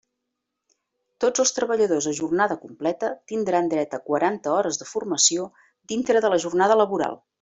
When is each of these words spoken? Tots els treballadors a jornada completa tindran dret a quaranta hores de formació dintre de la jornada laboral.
Tots 1.25 1.43
els 1.43 1.51
treballadors 1.57 2.07
a 2.11 2.13
jornada 2.19 2.57
completa 2.63 3.11
tindran 3.33 3.69
dret 3.75 3.93
a 3.99 4.01
quaranta 4.09 4.55
hores 4.55 4.81
de 4.83 4.89
formació 4.95 5.47
dintre 5.93 6.25
de 6.27 6.33
la 6.37 6.41
jornada 6.49 6.81
laboral. 6.83 7.23